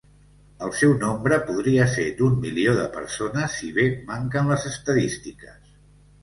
[0.67, 5.71] El seu nombre podria ser d'un milió de persones si bé manquen les estadístiques.